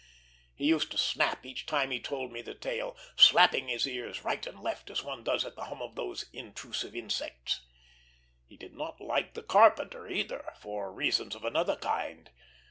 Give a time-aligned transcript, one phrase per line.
[0.55, 4.47] he used to snap, each time he told me the tale, slapping his ears right
[4.47, 7.61] and left, as one does at the hum of those intrusive insects.
[8.47, 12.31] He did not like the carpenter, either, for reasons of another kind.